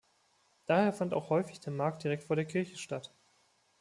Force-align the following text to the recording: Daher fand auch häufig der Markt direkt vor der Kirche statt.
Daher 0.65 0.93
fand 0.93 1.13
auch 1.13 1.29
häufig 1.29 1.59
der 1.59 1.71
Markt 1.73 2.03
direkt 2.03 2.23
vor 2.23 2.35
der 2.35 2.45
Kirche 2.45 2.75
statt. 2.75 3.13